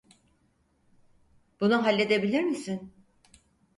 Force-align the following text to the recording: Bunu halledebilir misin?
Bunu 1.59 1.83
halledebilir 1.83 2.41
misin? 2.43 2.93